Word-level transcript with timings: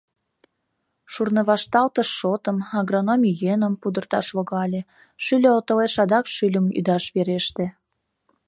Шурнывашталтыш 1.13 2.09
шотым, 2.19 2.57
агрономий 2.79 3.37
йӧным, 3.43 3.73
пудырташ 3.81 4.27
логале, 4.37 4.81
шӱльӧ 5.23 5.49
отылеш 5.59 5.93
адак 6.03 6.25
шӱльым 6.35 6.67
ӱдаш 6.79 7.03
вереште. 7.15 7.65